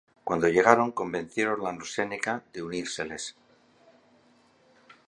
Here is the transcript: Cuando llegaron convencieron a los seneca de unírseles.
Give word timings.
Cuando 0.23 0.47
llegaron 0.47 0.91
convencieron 0.91 1.67
a 1.67 1.73
los 1.73 1.93
seneca 1.93 2.43
de 2.53 2.63
unírseles. 2.63 3.35